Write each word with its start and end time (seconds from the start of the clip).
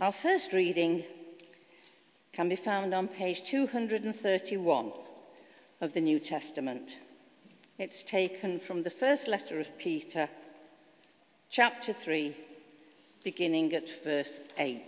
Our 0.00 0.12
first 0.24 0.52
reading 0.52 1.04
can 2.32 2.48
be 2.48 2.56
found 2.56 2.92
on 2.92 3.06
page 3.06 3.42
231 3.48 4.90
of 5.80 5.94
the 5.94 6.00
New 6.00 6.18
Testament. 6.18 6.88
It's 7.78 8.02
taken 8.10 8.60
from 8.66 8.82
the 8.82 8.90
first 8.90 9.28
letter 9.28 9.60
of 9.60 9.68
Peter, 9.78 10.28
chapter 11.48 11.94
3, 12.04 12.36
beginning 13.22 13.72
at 13.72 13.84
verse 14.02 14.32
8. 14.58 14.82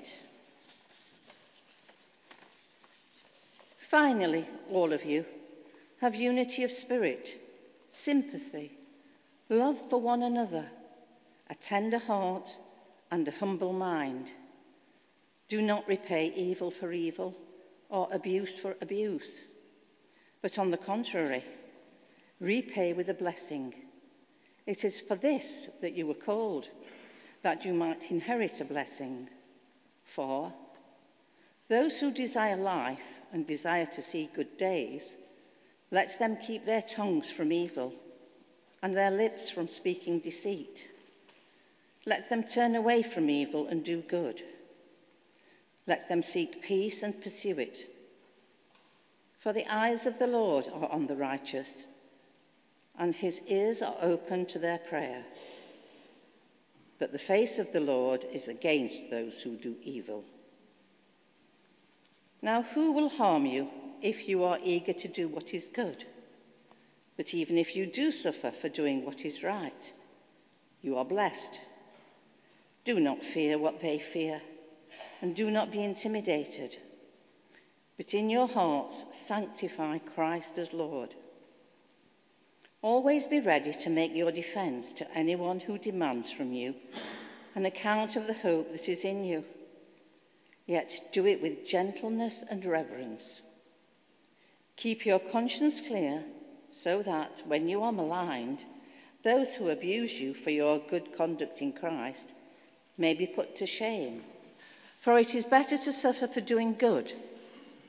Finally, 3.88 4.48
all 4.72 4.92
of 4.92 5.04
you, 5.04 5.24
have 6.00 6.16
unity 6.16 6.64
of 6.64 6.72
spirit, 6.72 7.28
sympathy, 8.04 8.72
love 9.48 9.76
for 9.88 10.00
one 10.00 10.24
another, 10.24 10.66
a 11.48 11.54
tender 11.54 11.98
heart, 11.98 12.48
and 13.12 13.28
a 13.28 13.30
humble 13.38 13.72
mind. 13.72 14.26
Do 15.48 15.62
not 15.62 15.86
repay 15.86 16.32
evil 16.34 16.72
for 16.80 16.92
evil 16.92 17.34
or 17.88 18.08
abuse 18.12 18.58
for 18.60 18.74
abuse, 18.80 19.28
but 20.42 20.58
on 20.58 20.70
the 20.70 20.76
contrary, 20.76 21.44
repay 22.40 22.92
with 22.92 23.08
a 23.08 23.14
blessing. 23.14 23.72
It 24.66 24.84
is 24.84 24.94
for 25.06 25.16
this 25.16 25.44
that 25.82 25.96
you 25.96 26.06
were 26.06 26.14
called, 26.14 26.66
that 27.42 27.64
you 27.64 27.72
might 27.72 28.10
inherit 28.10 28.60
a 28.60 28.64
blessing. 28.64 29.28
For 30.16 30.52
those 31.68 31.96
who 31.98 32.10
desire 32.10 32.56
life 32.56 32.98
and 33.32 33.46
desire 33.46 33.86
to 33.86 34.10
see 34.10 34.30
good 34.34 34.58
days, 34.58 35.02
let 35.92 36.18
them 36.18 36.38
keep 36.44 36.66
their 36.66 36.82
tongues 36.82 37.26
from 37.36 37.52
evil 37.52 37.92
and 38.82 38.96
their 38.96 39.12
lips 39.12 39.50
from 39.54 39.68
speaking 39.68 40.18
deceit. 40.18 40.76
Let 42.04 42.28
them 42.28 42.44
turn 42.52 42.74
away 42.74 43.04
from 43.14 43.30
evil 43.30 43.68
and 43.68 43.84
do 43.84 44.02
good. 44.02 44.42
Let 45.86 46.08
them 46.08 46.22
seek 46.32 46.62
peace 46.62 47.02
and 47.02 47.22
pursue 47.22 47.58
it. 47.58 47.76
For 49.42 49.52
the 49.52 49.66
eyes 49.72 50.06
of 50.06 50.18
the 50.18 50.26
Lord 50.26 50.66
are 50.72 50.90
on 50.90 51.06
the 51.06 51.14
righteous, 51.14 51.68
and 52.98 53.14
his 53.14 53.34
ears 53.46 53.78
are 53.82 53.96
open 54.02 54.46
to 54.46 54.58
their 54.58 54.78
prayer. 54.78 55.24
But 56.98 57.12
the 57.12 57.18
face 57.18 57.58
of 57.58 57.72
the 57.72 57.80
Lord 57.80 58.24
is 58.32 58.48
against 58.48 59.10
those 59.10 59.34
who 59.44 59.56
do 59.56 59.76
evil. 59.84 60.24
Now, 62.42 62.62
who 62.62 62.92
will 62.92 63.10
harm 63.10 63.46
you 63.46 63.68
if 64.02 64.28
you 64.28 64.42
are 64.44 64.58
eager 64.64 64.92
to 64.92 65.08
do 65.08 65.28
what 65.28 65.54
is 65.54 65.64
good? 65.74 66.04
But 67.16 67.32
even 67.32 67.56
if 67.58 67.76
you 67.76 67.86
do 67.86 68.10
suffer 68.10 68.52
for 68.60 68.68
doing 68.68 69.04
what 69.04 69.20
is 69.20 69.42
right, 69.42 69.72
you 70.82 70.96
are 70.96 71.04
blessed. 71.04 71.60
Do 72.84 72.98
not 72.98 73.18
fear 73.32 73.58
what 73.58 73.80
they 73.80 74.02
fear 74.12 74.40
and 75.20 75.34
do 75.34 75.50
not 75.50 75.72
be 75.72 75.82
intimidated. 75.82 76.76
But 77.96 78.12
in 78.12 78.28
your 78.28 78.48
hearts, 78.48 78.94
sanctify 79.26 79.98
Christ 80.14 80.58
as 80.58 80.68
Lord. 80.72 81.14
Always 82.82 83.24
be 83.28 83.40
ready 83.40 83.74
to 83.84 83.90
make 83.90 84.14
your 84.14 84.30
defense 84.30 84.86
to 84.98 85.10
anyone 85.16 85.60
who 85.60 85.78
demands 85.78 86.28
from 86.36 86.52
you 86.52 86.74
an 87.54 87.64
account 87.64 88.16
of 88.16 88.26
the 88.26 88.34
hope 88.34 88.70
that 88.70 88.88
is 88.88 89.02
in 89.02 89.24
you. 89.24 89.42
Yet 90.66 90.90
do 91.12 91.24
it 91.26 91.40
with 91.40 91.66
gentleness 91.66 92.34
and 92.50 92.64
reverence. 92.64 93.22
Keep 94.76 95.06
your 95.06 95.20
conscience 95.32 95.74
clear 95.88 96.22
so 96.84 97.02
that 97.04 97.30
when 97.46 97.66
you 97.68 97.82
are 97.82 97.92
maligned, 97.92 98.58
those 99.24 99.48
who 99.56 99.70
abuse 99.70 100.12
you 100.12 100.34
for 100.44 100.50
your 100.50 100.80
good 100.90 101.16
conduct 101.16 101.60
in 101.60 101.72
Christ 101.72 102.20
may 102.98 103.14
be 103.14 103.26
put 103.26 103.56
to 103.56 103.66
shame. 103.66 104.22
For 105.06 105.20
it 105.20 105.36
is 105.36 105.44
better 105.44 105.78
to 105.78 105.92
suffer 105.92 106.26
for 106.26 106.40
doing 106.40 106.74
good, 106.76 107.12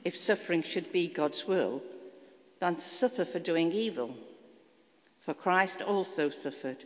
if 0.04 0.14
suffering 0.24 0.62
should 0.62 0.92
be 0.92 1.08
God's 1.08 1.42
will, 1.48 1.82
than 2.60 2.76
to 2.76 2.88
suffer 3.00 3.24
for 3.24 3.40
doing 3.40 3.72
evil. 3.72 4.14
For 5.24 5.34
Christ 5.34 5.82
also 5.82 6.30
suffered 6.30 6.76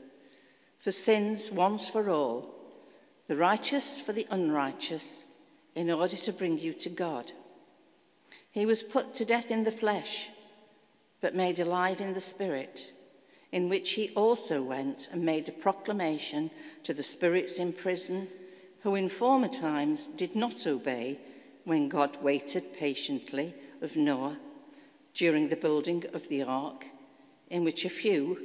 for 0.82 0.90
sins 0.90 1.50
once 1.50 1.86
for 1.90 2.08
all, 2.08 2.54
the 3.28 3.36
righteous 3.36 3.84
for 4.06 4.14
the 4.14 4.26
unrighteous, 4.30 5.02
in 5.74 5.90
order 5.90 6.16
to 6.16 6.32
bring 6.32 6.58
you 6.58 6.72
to 6.72 6.88
God. 6.88 7.30
He 8.52 8.64
was 8.64 8.82
put 8.90 9.14
to 9.16 9.26
death 9.26 9.50
in 9.50 9.64
the 9.64 9.72
flesh, 9.72 10.30
but 11.20 11.34
made 11.34 11.60
alive 11.60 12.00
in 12.00 12.14
the 12.14 12.22
Spirit, 12.22 12.80
in 13.52 13.68
which 13.68 13.90
he 13.90 14.14
also 14.16 14.62
went 14.62 15.08
and 15.12 15.22
made 15.26 15.50
a 15.50 15.62
proclamation 15.62 16.50
to 16.84 16.94
the 16.94 17.02
spirits 17.02 17.52
in 17.58 17.74
prison 17.74 18.28
who 18.82 18.94
in 18.96 19.08
former 19.08 19.48
times 19.48 20.08
did 20.16 20.34
not 20.34 20.66
obey 20.66 21.18
when 21.64 21.88
God 21.88 22.18
waited 22.22 22.74
patiently 22.74 23.54
of 23.80 23.94
Noah 23.94 24.38
during 25.14 25.48
the 25.48 25.56
building 25.56 26.04
of 26.12 26.22
the 26.28 26.42
ark, 26.42 26.84
in 27.50 27.64
which 27.64 27.84
a 27.84 27.90
few, 27.90 28.38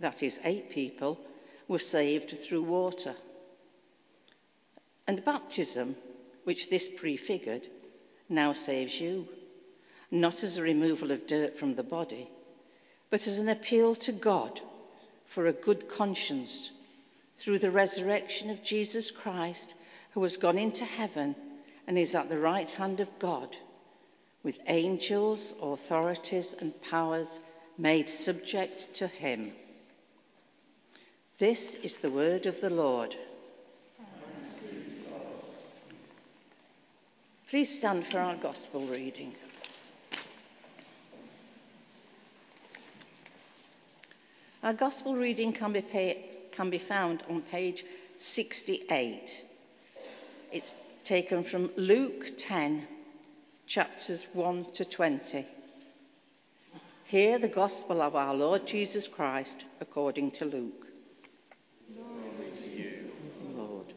that 0.00 0.22
is, 0.22 0.34
eight 0.44 0.70
people, 0.70 1.18
were 1.68 1.78
saved 1.78 2.34
through 2.48 2.62
water. 2.62 3.14
And 5.06 5.18
the 5.18 5.22
baptism, 5.22 5.96
which 6.44 6.70
this 6.70 6.84
prefigured, 6.98 7.62
now 8.28 8.54
saves 8.64 8.94
you, 8.94 9.26
not 10.10 10.42
as 10.42 10.56
a 10.56 10.62
removal 10.62 11.10
of 11.10 11.26
dirt 11.26 11.58
from 11.58 11.74
the 11.74 11.82
body, 11.82 12.30
but 13.10 13.26
as 13.26 13.38
an 13.38 13.48
appeal 13.48 13.94
to 13.96 14.12
God 14.12 14.60
for 15.34 15.46
a 15.46 15.52
good 15.52 15.84
conscience 15.96 16.70
through 17.42 17.58
the 17.58 17.70
resurrection 17.70 18.50
of 18.50 18.64
Jesus 18.64 19.10
Christ, 19.22 19.74
who 20.12 20.22
has 20.22 20.36
gone 20.36 20.58
into 20.58 20.84
heaven 20.84 21.36
and 21.86 21.98
is 21.98 22.14
at 22.14 22.28
the 22.28 22.38
right 22.38 22.68
hand 22.70 23.00
of 23.00 23.08
God, 23.20 23.48
with 24.42 24.56
angels, 24.66 25.40
authorities, 25.60 26.46
and 26.60 26.72
powers 26.90 27.28
made 27.78 28.06
subject 28.24 28.96
to 28.96 29.06
him. 29.06 29.52
This 31.38 31.58
is 31.82 31.92
the 32.00 32.10
word 32.10 32.46
of 32.46 32.54
the 32.62 32.70
Lord. 32.70 33.14
Please 37.50 37.68
stand 37.78 38.04
for 38.10 38.18
our 38.18 38.36
gospel 38.36 38.88
reading. 38.88 39.34
Our 44.62 44.72
gospel 44.72 45.14
reading 45.14 45.52
can 45.52 45.72
be, 45.72 45.84
can 46.56 46.70
be 46.70 46.82
found 46.88 47.22
on 47.28 47.42
page 47.42 47.84
68. 48.34 49.22
It's 50.52 50.70
taken 51.06 51.44
from 51.44 51.70
Luke 51.76 52.24
10, 52.48 52.86
chapters 53.68 54.24
1 54.32 54.66
to 54.74 54.84
20. 54.84 55.46
Hear 57.04 57.38
the 57.38 57.48
gospel 57.48 58.02
of 58.02 58.16
our 58.16 58.34
Lord 58.34 58.66
Jesus 58.66 59.06
Christ 59.06 59.64
according 59.80 60.32
to 60.32 60.44
Luke. 60.44 60.86
To 61.88 62.68
you, 62.68 63.10
Lord. 63.54 63.92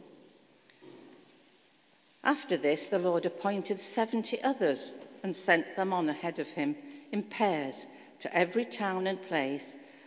After 2.22 2.56
this, 2.56 2.80
the 2.90 2.98
Lord 2.98 3.26
appointed 3.26 3.80
70 3.94 4.42
others 4.42 4.78
and 5.24 5.34
sent 5.44 5.76
them 5.76 5.92
on 5.92 6.08
ahead 6.08 6.38
of 6.38 6.46
him 6.48 6.76
in 7.10 7.24
pairs 7.24 7.74
to 8.20 8.36
every 8.36 8.64
town 8.64 9.06
and 9.06 9.20
place 9.22 9.62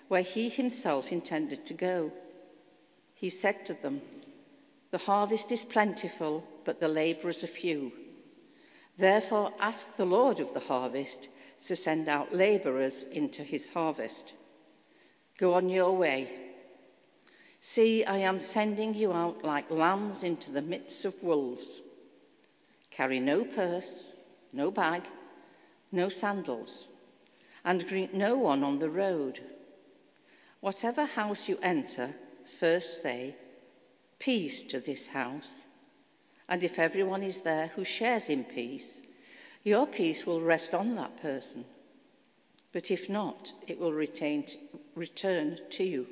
where 0.08 0.22
he 0.22 0.50
himself 0.50 1.06
intended 1.10 1.66
to 1.68 1.74
go. 1.74 2.12
He 3.16 3.30
said 3.30 3.66
to 3.68 3.74
them, 3.74 4.02
The 4.92 4.98
harvest 4.98 5.52
is 5.52 5.66
plentiful, 5.66 6.44
but 6.66 6.80
the 6.80 6.88
labourers 6.88 7.44
are 7.44 7.48
few. 7.48 7.92
Therefore, 8.98 9.52
ask 9.60 9.86
the 9.98 10.06
Lord 10.06 10.40
of 10.40 10.54
the 10.54 10.60
harvest 10.60 11.28
to 11.68 11.76
send 11.76 12.10
out 12.10 12.34
labourers 12.34 12.94
into 13.12 13.44
his 13.44 13.62
harvest. 13.74 14.34
Go 15.40 15.54
on 15.54 15.70
your 15.70 15.98
way. 15.98 16.30
See, 17.74 18.04
I 18.04 18.18
am 18.20 18.42
sending 18.54 18.94
you 18.94 19.14
out 19.14 19.44
like 19.44 19.72
lambs 19.72 20.24
into 20.24 20.52
the 20.52 20.62
midst 20.62 21.06
of 21.06 21.14
wolves. 21.24 21.82
Carry 22.92 23.20
no 23.20 23.46
purse, 23.46 23.90
no 24.52 24.70
bag, 24.70 25.04
no 25.92 26.10
sandals, 26.10 26.70
and 27.66 27.88
greet 27.88 28.14
no 28.14 28.38
one 28.38 28.64
on 28.64 28.80
the 28.80 28.90
road. 28.90 29.40
Whatever 30.60 31.06
house 31.06 31.40
you 31.48 31.58
enter, 31.64 32.14
first 32.64 33.04
say, 33.04 33.36
Peace 34.20 34.64
to 34.70 34.80
this 34.80 35.02
house. 35.12 35.52
And 36.48 36.64
if 36.64 36.80
everyone 36.80 37.22
is 37.22 37.36
there 37.44 37.68
who 37.76 37.84
shares 37.84 38.24
in 38.30 38.46
peace, 38.46 38.86
your 39.66 39.86
peace 39.86 40.26
will 40.26 40.40
rest 40.40 40.74
on 40.74 40.96
that 40.96 41.22
person. 41.22 41.66
But 42.72 42.90
if 42.90 43.10
not, 43.10 43.50
it 43.68 43.78
will 43.78 43.92
retain, 43.92 44.46
return 44.96 45.58
to 45.76 45.84
you. 45.84 46.06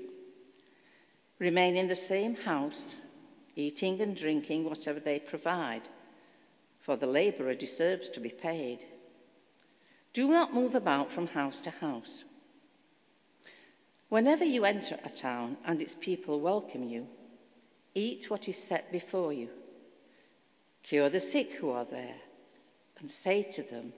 Remain 1.39 1.77
in 1.77 1.87
the 1.87 1.95
same 2.09 2.35
house, 2.35 2.81
eating 3.55 4.01
and 4.01 4.17
drinking 4.17 4.65
whatever 4.65 4.99
they 4.99 5.19
provide, 5.19 5.83
for 6.85 6.97
the 6.97 7.07
labourer 7.07 7.55
deserves 7.55 8.09
to 8.13 8.19
be 8.19 8.29
paid. 8.29 8.79
Do 10.13 10.27
not 10.27 10.53
move 10.53 10.75
about 10.75 11.13
from 11.13 11.27
house 11.27 11.61
to 11.63 11.69
house. 11.69 12.25
Whenever 14.11 14.43
you 14.43 14.65
enter 14.65 14.99
a 15.05 15.21
town 15.21 15.55
and 15.65 15.81
its 15.81 15.95
people 16.01 16.41
welcome 16.41 16.83
you, 16.83 17.07
eat 17.95 18.25
what 18.27 18.45
is 18.45 18.55
set 18.67 18.91
before 18.91 19.31
you. 19.31 19.47
Cure 20.83 21.09
the 21.09 21.21
sick 21.31 21.47
who 21.61 21.69
are 21.69 21.85
there, 21.89 22.17
and 22.99 23.09
say 23.23 23.49
to 23.55 23.63
them, 23.63 23.93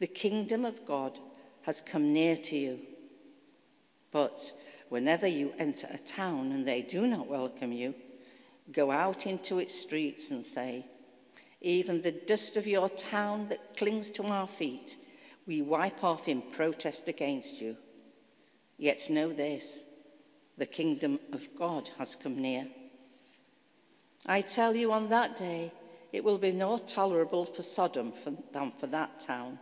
The 0.00 0.06
kingdom 0.06 0.66
of 0.66 0.74
God 0.86 1.18
has 1.62 1.76
come 1.90 2.12
near 2.12 2.36
to 2.36 2.54
you. 2.54 2.78
But 4.12 4.36
whenever 4.90 5.26
you 5.26 5.52
enter 5.58 5.86
a 5.86 6.14
town 6.14 6.52
and 6.52 6.68
they 6.68 6.82
do 6.82 7.06
not 7.06 7.26
welcome 7.26 7.72
you, 7.72 7.94
go 8.70 8.90
out 8.90 9.24
into 9.24 9.56
its 9.56 9.72
streets 9.80 10.24
and 10.28 10.44
say, 10.54 10.84
Even 11.62 12.02
the 12.02 12.20
dust 12.28 12.58
of 12.58 12.66
your 12.66 12.90
town 13.10 13.48
that 13.48 13.78
clings 13.78 14.08
to 14.16 14.24
our 14.24 14.50
feet, 14.58 14.90
we 15.46 15.62
wipe 15.62 16.04
off 16.04 16.20
in 16.28 16.42
protest 16.54 17.04
against 17.06 17.54
you. 17.54 17.76
Yet 18.78 18.98
know 19.10 19.32
this 19.32 19.62
the 20.58 20.66
kingdom 20.66 21.18
of 21.32 21.40
God 21.58 21.88
has 21.98 22.08
come 22.22 22.40
near. 22.40 22.66
I 24.26 24.42
tell 24.42 24.76
you, 24.76 24.92
on 24.92 25.08
that 25.10 25.38
day, 25.38 25.72
it 26.12 26.22
will 26.22 26.38
be 26.38 26.52
more 26.52 26.80
tolerable 26.94 27.46
for 27.56 27.62
Sodom 27.74 28.12
than 28.52 28.72
for 28.78 28.86
that 28.88 29.10
town. 29.26 29.58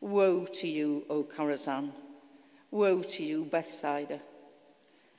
Woe 0.00 0.46
to 0.60 0.66
you, 0.66 1.04
O 1.08 1.22
Chorazin! 1.22 1.92
Woe 2.70 3.02
to 3.02 3.22
you, 3.22 3.44
Bethsaida! 3.44 4.20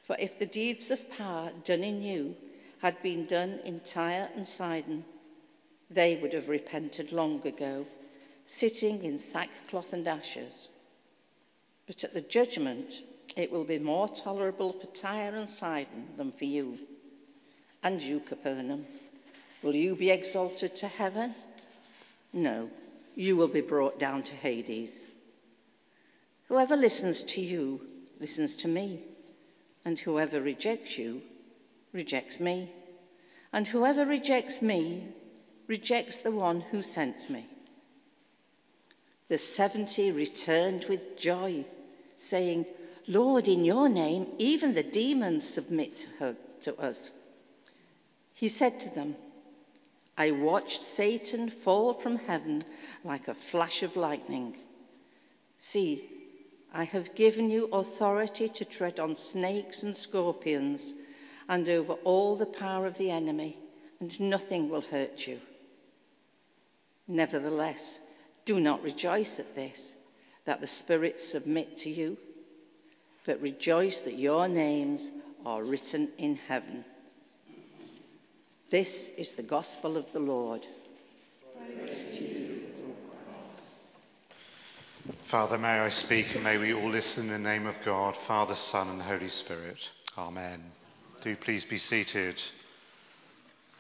For 0.06 0.18
if 0.20 0.38
the 0.38 0.46
deeds 0.46 0.92
of 0.92 1.00
power 1.18 1.52
done 1.66 1.84
in 1.84 2.02
you 2.02 2.36
had 2.82 3.02
been 3.02 3.26
done 3.26 3.60
in 3.64 3.80
Tyre 3.94 4.30
and 4.36 4.46
Sidon, 4.58 5.06
they 5.90 6.20
would 6.22 6.34
have 6.34 6.50
repented 6.50 7.14
long 7.14 7.46
ago, 7.48 7.86
sitting 8.60 9.04
in 9.04 9.24
sackcloth 9.32 9.94
and 9.94 10.08
ashes. 10.08 10.54
But 11.88 12.04
at 12.04 12.14
the 12.14 12.22
judgment, 12.22 12.88
it 13.36 13.52
will 13.52 13.66
be 13.66 13.80
more 13.80 14.10
tolerable 14.24 14.74
for 14.74 15.02
Tyre 15.02 15.36
and 15.36 15.50
Sidon 15.60 16.10
than 16.18 16.34
for 16.38 16.46
you. 16.46 16.78
And 17.84 18.02
you, 18.02 18.22
Capernaum, 18.28 18.86
will 19.64 19.76
you 19.76 19.96
be 19.96 20.10
exalted 20.10 20.76
to 20.78 20.88
heaven? 20.88 21.36
No 22.32 22.70
you 23.16 23.36
will 23.36 23.48
be 23.48 23.62
brought 23.62 24.00
down 24.00 24.24
to 24.24 24.32
Hades. 24.32 24.90
Whoever 26.48 26.76
listens 26.76 27.22
to 27.36 27.42
you 27.42 27.82
listens 28.20 28.52
to 28.62 28.68
me, 28.68 29.02
and 29.86 29.98
whoever 30.00 30.42
rejects 30.42 30.98
you 30.98 31.22
rejects 31.92 32.40
me, 32.40 32.72
and 33.52 33.68
whoever 33.68 34.06
rejects 34.06 34.62
me 34.62 35.14
rejects 35.68 36.16
the 36.24 36.32
one 36.32 36.62
who 36.72 36.82
sent 36.96 37.30
me. 37.30 37.48
The 39.34 39.40
seventy 39.58 40.12
returned 40.12 40.86
with 40.88 41.18
joy, 41.20 41.66
saying, 42.30 42.68
Lord, 43.08 43.48
in 43.48 43.66
your 43.66 43.90
name 43.90 44.28
even 44.38 44.76
the 44.76 44.84
demons 44.84 45.44
submit 45.56 45.90
to 46.20 46.76
us. 46.76 46.98
He 48.36 48.50
said 48.50 48.80
to 48.82 48.92
them, 48.94 49.16
I 50.16 50.30
watched 50.30 50.82
Satan 50.96 51.52
fall 51.64 52.00
from 52.04 52.18
heaven 52.18 52.64
like 53.04 53.28
a 53.28 53.36
flash 53.50 53.82
of 53.82 53.96
lightning. 53.96 54.56
See, 55.72 56.08
I 56.72 56.84
have 56.84 57.16
given 57.16 57.50
you 57.50 57.70
authority 57.74 58.50
to 58.50 58.66
tread 58.66 59.00
on 59.00 59.18
snakes 59.32 59.82
and 59.82 59.98
scorpions 59.98 60.80
and 61.50 61.68
over 61.68 61.94
all 62.04 62.38
the 62.38 62.46
power 62.46 62.86
of 62.86 63.00
the 63.00 63.10
enemy, 63.10 63.58
and 64.00 64.12
nothing 64.20 64.70
will 64.70 64.82
hurt 64.82 65.26
you. 65.26 65.40
Nevertheless, 67.08 67.82
do 68.46 68.60
not 68.60 68.84
rejoice 68.84 69.30
at 69.38 69.56
this, 69.56 69.78
that 70.46 70.62
the 70.62 70.70
spirits 70.80 71.22
submit 71.32 71.78
to 71.80 71.90
you, 71.90 72.18
but 73.26 73.42
rejoice 73.42 73.98
that 74.00 74.20
your 74.20 74.48
names 74.48 75.02
are 75.46 75.64
written 75.64 76.10
in 76.18 76.36
heaven. 76.36 76.84
This 78.72 78.90
is 79.18 79.28
the 79.38 79.44
gospel 79.44 79.98
of 79.98 80.06
the 80.14 80.20
Lord. 80.20 80.66
Father, 85.30 85.58
may 85.58 85.80
I 85.80 85.90
speak 85.90 86.28
and 86.34 86.44
may 86.44 86.58
we 86.58 86.74
all 86.74 86.90
listen 86.90 87.26
in 87.30 87.44
the 87.44 87.50
name 87.50 87.66
of 87.66 87.76
God, 87.86 88.16
Father, 88.28 88.56
Son, 88.56 88.90
and 88.90 89.02
Holy 89.02 89.30
Spirit. 89.30 89.78
Amen. 90.18 90.62
Do 91.22 91.36
please 91.36 91.66
be 91.66 91.78
seated. 91.78 92.42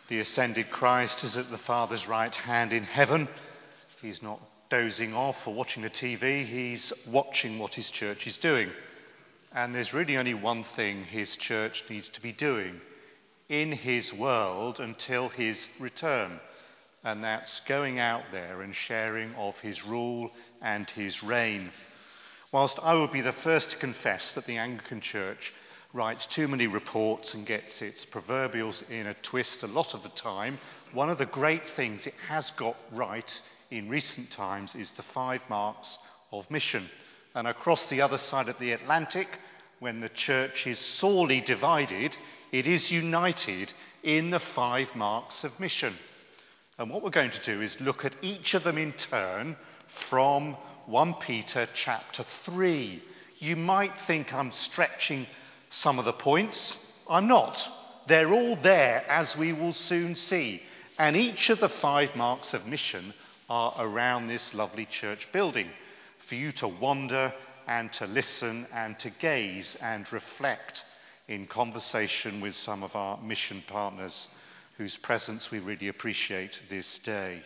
The 0.09 0.19
ascended 0.19 0.69
Christ 0.71 1.23
is 1.23 1.37
at 1.37 1.49
the 1.49 1.57
Father's 1.57 2.07
right 2.07 2.33
hand 2.33 2.73
in 2.73 2.83
heaven. 2.83 3.27
He's 4.01 4.21
not 4.21 4.41
dozing 4.73 5.13
off 5.13 5.35
or 5.45 5.53
watching 5.53 5.83
the 5.83 5.89
TV, 5.91 6.43
he's 6.47 6.91
watching 7.05 7.59
what 7.59 7.75
his 7.75 7.91
church 7.91 8.25
is 8.25 8.37
doing. 8.37 8.71
And 9.51 9.75
there's 9.75 9.93
really 9.93 10.17
only 10.17 10.33
one 10.33 10.65
thing 10.75 11.03
his 11.03 11.35
church 11.35 11.83
needs 11.91 12.09
to 12.09 12.19
be 12.19 12.31
doing 12.31 12.81
in 13.47 13.71
his 13.71 14.11
world 14.11 14.79
until 14.79 15.29
his 15.29 15.67
return. 15.79 16.39
And 17.03 17.23
that's 17.23 17.59
going 17.67 17.99
out 17.99 18.23
there 18.31 18.63
and 18.63 18.73
sharing 18.73 19.35
of 19.35 19.55
his 19.59 19.85
rule 19.85 20.31
and 20.59 20.89
his 20.89 21.21
reign. 21.21 21.69
Whilst 22.51 22.79
I 22.81 22.95
will 22.95 23.09
be 23.09 23.21
the 23.21 23.31
first 23.31 23.69
to 23.69 23.77
confess 23.77 24.33
that 24.33 24.47
the 24.47 24.57
Anglican 24.57 25.01
Church 25.01 25.53
writes 25.93 26.25
too 26.25 26.47
many 26.47 26.65
reports 26.65 27.35
and 27.35 27.45
gets 27.45 27.79
its 27.83 28.05
proverbials 28.05 28.83
in 28.89 29.05
a 29.05 29.13
twist 29.13 29.61
a 29.61 29.67
lot 29.67 29.93
of 29.93 30.01
the 30.01 30.09
time, 30.09 30.57
one 30.93 31.11
of 31.11 31.19
the 31.19 31.27
great 31.27 31.69
things 31.75 32.07
it 32.07 32.15
has 32.27 32.49
got 32.57 32.75
right 32.91 33.39
in 33.73 33.89
recent 33.89 34.29
times 34.29 34.75
is 34.75 34.91
the 34.91 35.03
five 35.15 35.41
marks 35.49 35.97
of 36.31 36.49
mission. 36.51 36.87
And 37.33 37.47
across 37.47 37.89
the 37.89 38.01
other 38.01 38.19
side 38.19 38.47
of 38.47 38.59
the 38.59 38.71
Atlantic, 38.71 39.27
when 39.79 39.99
the 39.99 40.09
church 40.09 40.67
is 40.67 40.77
sorely 40.77 41.41
divided, 41.41 42.15
it 42.51 42.67
is 42.67 42.91
united 42.91 43.73
in 44.03 44.29
the 44.29 44.39
five 44.39 44.93
marks 44.95 45.43
of 45.43 45.59
mission. 45.59 45.95
And 46.77 46.91
what 46.91 47.01
we're 47.01 47.09
going 47.09 47.31
to 47.31 47.43
do 47.43 47.61
is 47.61 47.81
look 47.81 48.05
at 48.05 48.15
each 48.21 48.53
of 48.53 48.63
them 48.63 48.77
in 48.77 48.93
turn 48.93 49.57
from 50.07 50.55
1 50.85 51.15
Peter 51.15 51.67
chapter 51.73 52.23
3. 52.45 53.01
You 53.39 53.55
might 53.55 53.93
think 54.05 54.31
I'm 54.31 54.51
stretching 54.51 55.25
some 55.71 55.97
of 55.97 56.05
the 56.05 56.13
points. 56.13 56.77
I'm 57.09 57.27
not. 57.27 57.59
They're 58.07 58.31
all 58.33 58.55
there, 58.55 59.03
as 59.09 59.35
we 59.35 59.51
will 59.51 59.73
soon 59.73 60.15
see. 60.15 60.61
And 60.99 61.15
each 61.15 61.49
of 61.49 61.59
the 61.59 61.69
five 61.69 62.15
marks 62.15 62.53
of 62.53 62.67
mission 62.67 63.15
are 63.49 63.73
around 63.79 64.27
this 64.27 64.53
lovely 64.53 64.85
church 64.85 65.27
building 65.31 65.69
for 66.27 66.35
you 66.35 66.51
to 66.53 66.67
wander 66.67 67.33
and 67.67 67.91
to 67.93 68.05
listen 68.07 68.67
and 68.73 68.97
to 68.99 69.09
gaze 69.09 69.75
and 69.81 70.11
reflect 70.11 70.83
in 71.27 71.47
conversation 71.47 72.41
with 72.41 72.55
some 72.55 72.83
of 72.83 72.95
our 72.95 73.21
mission 73.21 73.63
partners 73.67 74.27
whose 74.77 74.97
presence 74.97 75.51
we 75.51 75.59
really 75.59 75.87
appreciate 75.87 76.59
this 76.69 76.99
day. 76.99 77.41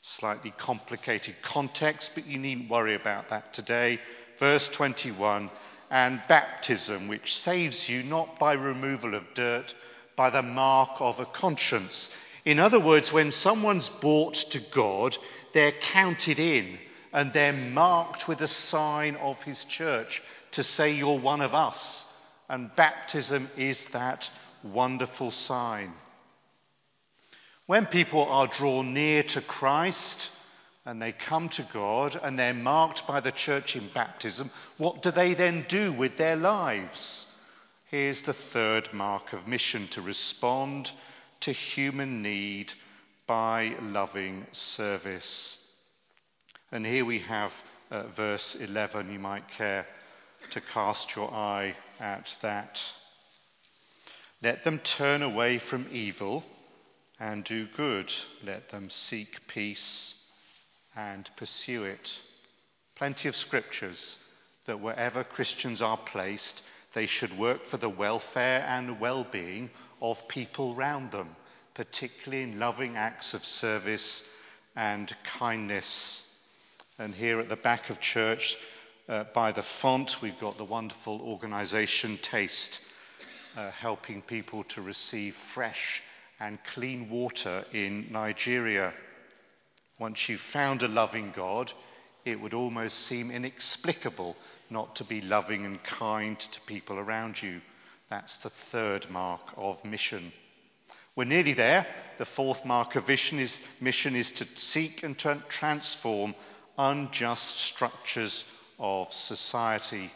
Slightly 0.00 0.52
complicated 0.56 1.34
context, 1.42 2.10
but 2.14 2.26
you 2.26 2.38
needn't 2.38 2.70
worry 2.70 2.94
about 2.94 3.30
that 3.30 3.52
today. 3.52 3.98
Verse 4.38 4.68
21 4.68 5.50
and 5.90 6.22
baptism, 6.28 7.08
which 7.08 7.40
saves 7.42 7.88
you 7.88 8.02
not 8.02 8.38
by 8.38 8.52
removal 8.52 9.14
of 9.14 9.22
dirt, 9.34 9.74
by 10.16 10.30
the 10.30 10.42
mark 10.42 10.90
of 11.00 11.20
a 11.20 11.26
conscience. 11.26 12.10
In 12.44 12.58
other 12.58 12.80
words, 12.80 13.12
when 13.12 13.32
someone's 13.32 13.88
brought 14.00 14.34
to 14.34 14.60
God, 14.72 15.16
they're 15.52 15.72
counted 15.72 16.38
in 16.38 16.78
and 17.12 17.32
they're 17.32 17.52
marked 17.52 18.28
with 18.28 18.40
a 18.40 18.48
sign 18.48 19.16
of 19.16 19.36
his 19.42 19.64
church 19.64 20.22
to 20.52 20.62
say 20.62 20.92
you're 20.92 21.18
one 21.18 21.40
of 21.40 21.54
us. 21.54 22.06
And 22.48 22.74
baptism 22.76 23.50
is 23.56 23.82
that 23.92 24.28
wonderful 24.62 25.30
sign. 25.30 25.92
When 27.66 27.86
people 27.86 28.24
are 28.24 28.46
drawn 28.46 28.94
near 28.94 29.24
to 29.24 29.40
Christ 29.40 30.30
and 30.84 31.02
they 31.02 31.10
come 31.10 31.48
to 31.48 31.66
God 31.72 32.18
and 32.22 32.38
they're 32.38 32.54
marked 32.54 33.08
by 33.08 33.18
the 33.18 33.32
church 33.32 33.74
in 33.74 33.90
baptism, 33.92 34.52
what 34.78 35.02
do 35.02 35.10
they 35.10 35.34
then 35.34 35.66
do 35.68 35.92
with 35.92 36.16
their 36.16 36.36
lives? 36.36 37.26
Here's 37.90 38.22
the 38.22 38.34
third 38.52 38.92
mark 38.92 39.32
of 39.32 39.48
mission 39.48 39.88
to 39.88 40.00
respond 40.00 40.92
to 41.40 41.52
human 41.52 42.22
need 42.22 42.72
by 43.26 43.74
loving 43.82 44.46
service. 44.52 45.58
And 46.70 46.86
here 46.86 47.04
we 47.04 47.18
have 47.20 47.50
uh, 47.90 48.04
verse 48.16 48.54
11. 48.54 49.10
You 49.10 49.18
might 49.18 49.48
care 49.58 49.86
to 50.52 50.60
cast 50.60 51.16
your 51.16 51.34
eye 51.34 51.74
at 51.98 52.28
that. 52.42 52.78
Let 54.40 54.62
them 54.62 54.78
turn 54.78 55.24
away 55.24 55.58
from 55.58 55.88
evil 55.90 56.44
and 57.18 57.44
do 57.44 57.66
good. 57.76 58.12
Let 58.44 58.70
them 58.70 58.90
seek 58.90 59.48
peace 59.48 60.14
and 60.94 61.28
pursue 61.36 61.84
it. 61.84 62.10
Plenty 62.96 63.28
of 63.28 63.36
scriptures 63.36 64.16
that 64.66 64.80
wherever 64.80 65.24
Christians 65.24 65.80
are 65.80 65.98
placed, 65.98 66.62
they 66.94 67.06
should 67.06 67.38
work 67.38 67.66
for 67.70 67.76
the 67.76 67.88
welfare 67.88 68.64
and 68.66 69.00
well 69.00 69.26
being 69.30 69.70
of 70.00 70.16
people 70.28 70.74
round 70.74 71.12
them, 71.12 71.36
particularly 71.74 72.42
in 72.42 72.58
loving 72.58 72.96
acts 72.96 73.34
of 73.34 73.44
service 73.44 74.22
and 74.74 75.14
kindness. 75.38 76.22
And 76.98 77.14
here 77.14 77.40
at 77.40 77.48
the 77.48 77.56
back 77.56 77.90
of 77.90 78.00
church, 78.00 78.56
uh, 79.08 79.24
by 79.34 79.52
the 79.52 79.64
font, 79.80 80.16
we've 80.20 80.38
got 80.40 80.58
the 80.58 80.64
wonderful 80.64 81.20
organization 81.20 82.18
Taste, 82.22 82.80
uh, 83.56 83.70
helping 83.70 84.22
people 84.22 84.64
to 84.64 84.82
receive 84.82 85.34
fresh 85.54 86.02
and 86.40 86.58
clean 86.74 87.08
water 87.08 87.64
in 87.72 88.06
Nigeria. 88.10 88.92
Once 89.98 90.28
you've 90.28 90.40
found 90.52 90.82
a 90.82 90.88
loving 90.88 91.32
God, 91.34 91.72
it 92.24 92.40
would 92.40 92.54
almost 92.54 93.06
seem 93.06 93.30
inexplicable 93.30 94.36
not 94.68 94.96
to 94.96 95.04
be 95.04 95.20
loving 95.20 95.64
and 95.64 95.82
kind 95.84 96.38
to 96.38 96.60
people 96.66 96.98
around 96.98 97.40
you. 97.40 97.60
That's 98.10 98.36
the 98.38 98.50
third 98.70 99.08
mark 99.10 99.40
of 99.56 99.84
mission. 99.84 100.32
We're 101.14 101.24
nearly 101.24 101.54
there. 101.54 101.86
The 102.18 102.26
fourth 102.26 102.64
mark 102.64 102.94
of 102.94 103.08
mission 103.08 103.38
is, 103.38 103.58
mission 103.80 104.14
is 104.14 104.30
to 104.32 104.46
seek 104.56 105.02
and 105.02 105.18
to 105.20 105.42
transform 105.48 106.34
unjust 106.76 107.58
structures 107.58 108.44
of 108.78 109.12
society. 109.12 110.12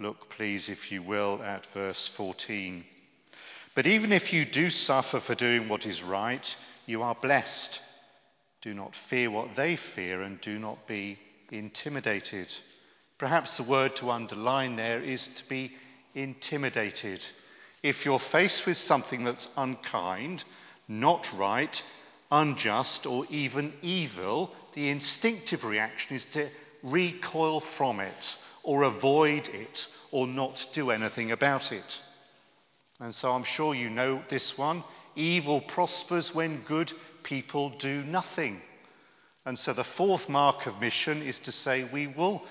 Look, 0.00 0.30
please, 0.30 0.68
if 0.68 0.90
you 0.90 1.02
will, 1.02 1.42
at 1.42 1.66
verse 1.74 2.10
14. 2.16 2.84
But 3.78 3.86
even 3.86 4.10
if 4.12 4.32
you 4.32 4.44
do 4.44 4.70
suffer 4.70 5.20
for 5.20 5.36
doing 5.36 5.68
what 5.68 5.86
is 5.86 6.02
right, 6.02 6.44
you 6.86 7.02
are 7.04 7.14
blessed. 7.14 7.78
Do 8.60 8.74
not 8.74 8.92
fear 9.08 9.30
what 9.30 9.54
they 9.54 9.76
fear 9.76 10.22
and 10.22 10.40
do 10.40 10.58
not 10.58 10.88
be 10.88 11.16
intimidated. 11.52 12.48
Perhaps 13.18 13.56
the 13.56 13.62
word 13.62 13.94
to 13.94 14.10
underline 14.10 14.74
there 14.74 15.00
is 15.00 15.28
to 15.28 15.48
be 15.48 15.70
intimidated. 16.16 17.24
If 17.84 18.04
you're 18.04 18.18
faced 18.18 18.66
with 18.66 18.78
something 18.78 19.22
that's 19.22 19.46
unkind, 19.56 20.42
not 20.88 21.32
right, 21.34 21.80
unjust, 22.32 23.06
or 23.06 23.26
even 23.26 23.74
evil, 23.80 24.56
the 24.74 24.88
instinctive 24.88 25.62
reaction 25.62 26.16
is 26.16 26.24
to 26.32 26.48
recoil 26.82 27.60
from 27.76 28.00
it, 28.00 28.38
or 28.64 28.82
avoid 28.82 29.46
it, 29.46 29.86
or 30.10 30.26
not 30.26 30.66
do 30.74 30.90
anything 30.90 31.30
about 31.30 31.70
it. 31.70 32.00
And 33.00 33.14
so 33.14 33.32
I'm 33.32 33.44
sure 33.44 33.74
you 33.74 33.90
know 33.90 34.22
this 34.28 34.58
one. 34.58 34.82
Evil 35.14 35.60
prospers 35.60 36.34
when 36.34 36.62
good 36.62 36.92
people 37.22 37.70
do 37.78 38.02
nothing. 38.04 38.60
And 39.44 39.58
so 39.58 39.72
the 39.72 39.84
fourth 39.84 40.28
mark 40.28 40.66
of 40.66 40.80
mission 40.80 41.22
is 41.22 41.38
to 41.40 41.52
say 41.52 41.88
we 41.92 42.06
will 42.06 42.42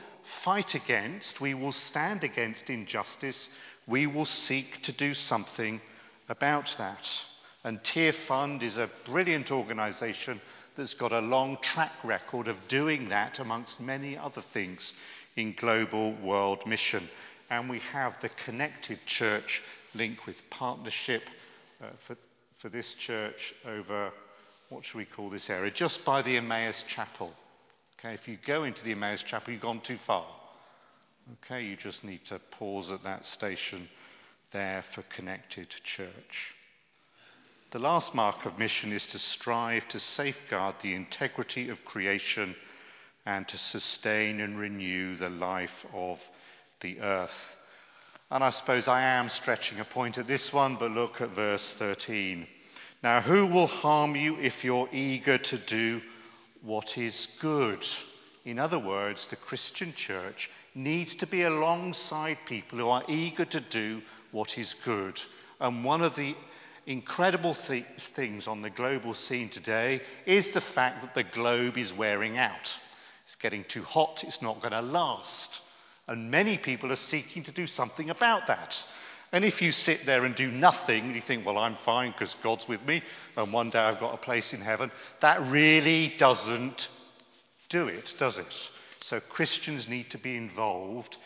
fight 0.44 0.76
against, 0.76 1.40
we 1.40 1.54
will 1.54 1.72
stand 1.72 2.24
against 2.24 2.70
injustice, 2.70 3.50
we 3.88 4.08
will 4.08 4.26
seek 4.26 4.82
to 4.84 4.92
do 4.92 5.14
something 5.14 5.80
about 6.30 6.74
that. 6.78 7.08
And 7.64 7.82
Tearfund 7.84 8.64
is 8.64 8.78
a 8.78 8.90
brilliant 9.06 9.52
organisation 9.52 10.42
that's 10.76 10.94
got 10.94 11.12
a 11.12 11.20
long 11.20 11.58
track 11.62 11.94
record 12.04 12.48
of 12.48 12.58
doing 12.68 13.10
that 13.10 13.40
amongst 13.40 13.80
many 13.80 14.18
other 14.18 14.44
things 14.54 14.94
in 15.36 15.56
global 15.58 16.14
world 16.16 16.66
mission. 16.66 17.10
And 17.50 17.70
we 17.70 17.80
have 17.92 18.16
the 18.22 18.30
Connected 18.30 19.00
Church 19.06 19.62
link 19.98 20.26
with 20.26 20.36
partnership 20.50 21.24
uh, 21.82 21.88
for, 22.06 22.16
for 22.62 22.70
this 22.70 22.88
church 23.06 23.54
over, 23.66 24.12
what 24.70 24.86
should 24.86 24.98
we 24.98 25.06
call 25.06 25.30
this 25.30 25.50
area? 25.50 25.72
Just 25.72 26.06
by 26.06 26.22
the 26.22 26.38
Emmaus 26.38 26.84
Chapel. 26.88 27.34
Okay, 28.00 28.14
if 28.14 28.28
you 28.28 28.38
go 28.46 28.64
into 28.64 28.84
the 28.84 28.92
Emmaus 28.92 29.24
Chapel, 29.24 29.54
you've 29.54 29.62
gone 29.62 29.82
too 29.82 29.98
far. 30.06 30.28
Okay, 31.44 31.64
you 31.64 31.76
just 31.76 32.04
need 32.04 32.24
to 32.26 32.40
pause 32.52 32.90
at 32.90 33.04
that 33.04 33.26
station 33.26 33.90
there 34.54 34.84
for 34.94 35.02
Connected 35.04 35.68
Church. 35.84 36.54
The 37.72 37.80
last 37.80 38.16
mark 38.16 38.46
of 38.46 38.58
mission 38.58 38.94
is 38.94 39.06
to 39.08 39.20
strive 39.20 39.88
to 39.90 40.00
safeguard 40.00 40.76
the 40.82 40.94
integrity 40.94 41.70
of 41.70 41.84
creation 41.84 42.56
and 43.26 43.46
to 43.50 43.58
sustain 43.58 44.40
and 44.40 44.58
renew 44.58 45.18
the 45.18 45.30
life 45.30 45.86
of 45.94 46.18
the 46.80 47.02
earth. 47.02 47.57
And 48.30 48.44
I 48.44 48.50
suppose 48.50 48.90
I 48.90 49.02
am 49.02 49.30
stretching 49.30 49.80
a 49.80 49.86
point 49.86 50.18
at 50.18 50.28
this 50.28 50.52
one, 50.52 50.76
but 50.76 50.92
look 50.92 51.22
at 51.22 51.36
verse 51.36 51.74
13. 51.80 52.46
Now, 53.02 53.22
who 53.22 53.46
will 53.46 53.68
harm 53.68 54.16
you 54.16 54.38
if 54.40 54.64
you're 54.64 54.90
eager 54.92 55.38
to 55.38 55.58
do 55.58 56.02
what 56.62 56.98
is 56.98 57.28
good? 57.40 57.88
In 58.44 58.60
other 58.60 58.80
words, 58.80 59.26
the 59.30 59.38
Christian 59.38 59.94
church 59.94 60.50
needs 60.76 61.16
to 61.16 61.28
be 61.28 61.44
alongside 61.44 62.38
people 62.48 62.80
who 62.80 62.90
are 62.90 63.04
eager 63.08 63.46
to 63.46 63.62
do 63.62 64.02
what 64.32 64.58
is 64.58 64.76
good. 64.84 65.22
And 65.62 65.86
one 65.86 66.02
of 66.02 66.16
the 66.16 66.36
incredible 66.86 67.56
th- 67.56 67.86
things 68.16 68.48
on 68.48 68.62
the 68.62 68.70
global 68.70 69.14
scene 69.14 69.50
today 69.50 70.02
is 70.26 70.48
the 70.50 70.62
fact 70.62 71.02
that 71.02 71.16
the 71.16 71.24
globe 71.24 71.78
is 71.78 71.94
wearing 71.94 72.38
out. 72.38 72.78
It's 73.26 73.36
getting 73.36 73.64
too 73.66 73.84
hot, 73.84 74.24
it's 74.24 74.42
not 74.42 74.62
going 74.62 74.72
to 74.74 74.82
last. 74.82 75.62
And 76.08 76.32
many 76.32 76.58
people 76.58 76.92
are 76.92 76.96
seeking 76.96 77.44
to 77.44 77.52
do 77.52 77.68
something 77.68 78.10
about 78.10 78.48
that. 78.48 78.82
And 79.32 79.44
if 79.44 79.62
you 79.62 79.74
sit 79.74 80.06
there 80.06 80.24
and 80.24 80.36
do 80.36 80.50
nothing, 80.50 81.14
you 81.14 81.22
think, 81.22 81.46
well, 81.46 81.58
I'm 81.58 81.78
fine 81.84 82.12
because 82.12 82.36
God's 82.42 82.68
with 82.68 82.86
me, 82.86 83.04
and 83.36 83.52
one 83.52 83.70
day 83.70 83.80
I've 83.80 84.00
got 84.00 84.14
a 84.14 84.18
place 84.18 84.54
in 84.54 84.62
heaven, 84.62 84.90
that 85.22 85.42
really 85.52 86.16
doesn't 86.18 86.88
do 87.70 87.88
it, 87.88 88.14
does 88.18 88.38
it? 88.38 88.54
So 89.02 89.20
Christians 89.20 89.90
need 89.90 90.10
to 90.12 90.18
be 90.18 90.38
involved 90.38 91.18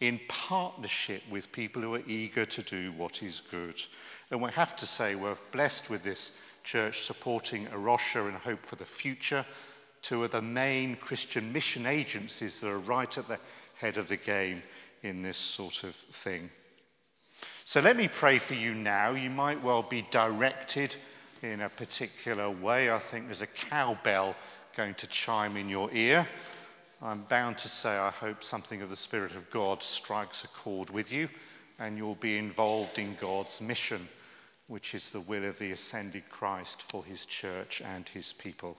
in 0.00 0.20
partnership 0.28 1.22
with 1.30 1.50
people 1.52 1.80
who 1.80 1.94
are 1.94 2.06
eager 2.06 2.44
to 2.44 2.62
do 2.62 2.92
what 2.92 3.22
is 3.22 3.40
good. 3.50 3.74
And 4.30 4.42
we 4.42 4.50
have 4.50 4.76
to 4.76 4.86
say 4.86 5.14
we're 5.14 5.38
blessed 5.52 5.88
with 5.88 6.04
this 6.04 6.32
church 6.64 7.06
supporting 7.06 7.68
A 7.68 7.78
Rocha 7.78 8.26
and 8.26 8.36
Hope 8.36 8.66
for 8.68 8.76
the 8.76 8.84
Future, 9.00 9.46
two 10.02 10.24
of 10.24 10.32
the 10.32 10.42
main 10.42 10.96
Christian 10.96 11.52
mission 11.52 11.86
agencies 11.86 12.58
that 12.60 12.68
are 12.68 12.78
right 12.78 13.16
at 13.16 13.28
the 13.28 13.38
head 13.78 13.96
of 13.96 14.08
the 14.08 14.16
game 14.16 14.62
in 15.02 15.22
this 15.22 15.36
sort 15.36 15.84
of 15.84 15.94
thing. 16.24 16.50
So 17.64 17.80
let 17.80 17.96
me 17.96 18.08
pray 18.08 18.38
for 18.38 18.54
you 18.54 18.74
now. 18.74 19.12
You 19.12 19.30
might 19.30 19.62
well 19.62 19.82
be 19.82 20.06
directed 20.10 20.94
in 21.42 21.60
a 21.60 21.68
particular 21.68 22.50
way. 22.50 22.90
I 22.90 23.00
think 23.10 23.26
there's 23.26 23.42
a 23.42 23.68
cowbell 23.68 24.34
going 24.76 24.94
to 24.94 25.06
chime 25.06 25.56
in 25.56 25.68
your 25.68 25.92
ear. 25.92 26.26
I'm 27.02 27.24
bound 27.24 27.58
to 27.58 27.68
say, 27.68 27.90
I 27.90 28.10
hope 28.10 28.42
something 28.42 28.82
of 28.82 28.90
the 28.90 28.96
Spirit 28.96 29.32
of 29.32 29.50
God 29.50 29.82
strikes 29.82 30.44
a 30.44 30.48
chord 30.62 30.90
with 30.90 31.12
you 31.12 31.28
and 31.78 31.98
you'll 31.98 32.14
be 32.14 32.38
involved 32.38 32.98
in 32.98 33.16
God's 33.20 33.60
mission 33.60 34.08
which 34.68 34.94
is 34.94 35.10
the 35.10 35.20
will 35.20 35.44
of 35.44 35.58
the 35.58 35.70
ascended 35.70 36.24
Christ 36.30 36.82
for 36.90 37.04
his 37.04 37.24
church 37.26 37.80
and 37.84 38.08
his 38.08 38.32
people. 38.32 38.76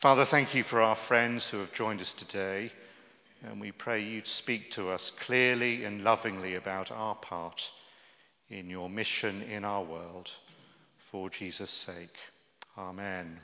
Father, 0.00 0.26
thank 0.26 0.54
you 0.54 0.62
for 0.64 0.80
our 0.80 0.96
friends 1.08 1.48
who 1.48 1.58
have 1.58 1.72
joined 1.72 2.00
us 2.00 2.12
today, 2.12 2.70
and 3.44 3.60
we 3.60 3.72
pray 3.72 4.02
you 4.02 4.20
to 4.22 4.28
speak 4.28 4.70
to 4.72 4.90
us 4.90 5.12
clearly 5.24 5.84
and 5.84 6.02
lovingly 6.02 6.54
about 6.54 6.90
our 6.90 7.14
part 7.14 7.62
in 8.48 8.68
your 8.68 8.90
mission 8.90 9.42
in 9.42 9.64
our 9.64 9.84
world. 9.84 10.28
For 11.10 11.30
Jesus' 11.30 11.70
sake. 11.70 12.14
Amen. 12.76 13.40